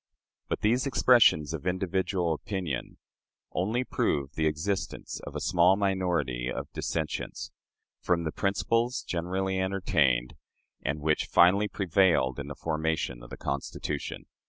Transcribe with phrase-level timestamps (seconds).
[0.47, 2.97] But these expressions of individual opinion
[3.51, 7.51] only prove the existence of a small minority of dissentients
[7.99, 10.33] from the principles generally entertained,
[10.81, 14.25] and which finally prevailed in the formation of the Constitution.